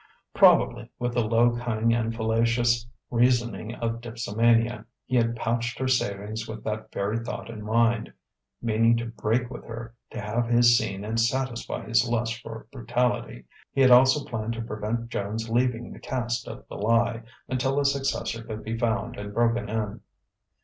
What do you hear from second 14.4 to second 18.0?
to prevent Joan's leaving the cast of "The Lie" until a